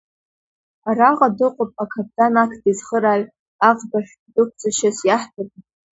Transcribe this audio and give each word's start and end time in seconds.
Араҟа 0.89 1.27
дыҟоуп 1.37 1.71
акаԥдан 1.83 2.35
актәи 2.43 2.71
ицхырааҩ, 2.71 3.23
аӷбахь 3.67 4.13
дәықәҵашьас 4.33 4.97
иаҳҭари? 5.07 5.53